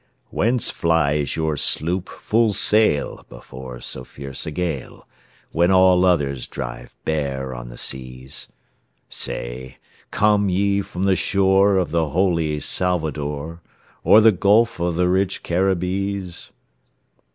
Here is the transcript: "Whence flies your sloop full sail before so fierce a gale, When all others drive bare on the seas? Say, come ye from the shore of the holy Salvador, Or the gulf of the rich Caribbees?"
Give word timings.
"Whence 0.31 0.71
flies 0.71 1.35
your 1.35 1.55
sloop 1.55 2.09
full 2.09 2.53
sail 2.53 3.23
before 3.29 3.79
so 3.81 4.03
fierce 4.03 4.47
a 4.47 4.51
gale, 4.51 5.07
When 5.51 5.69
all 5.69 6.05
others 6.05 6.47
drive 6.47 6.95
bare 7.05 7.53
on 7.53 7.69
the 7.69 7.77
seas? 7.77 8.51
Say, 9.11 9.77
come 10.09 10.49
ye 10.49 10.81
from 10.81 11.05
the 11.05 11.15
shore 11.15 11.77
of 11.77 11.91
the 11.91 12.09
holy 12.09 12.59
Salvador, 12.61 13.61
Or 14.03 14.21
the 14.21 14.31
gulf 14.31 14.79
of 14.79 14.95
the 14.95 15.07
rich 15.07 15.43
Caribbees?" 15.43 16.49